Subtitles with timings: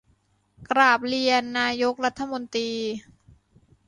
[0.69, 2.69] กราบเรียนนายกรัฐมนตรี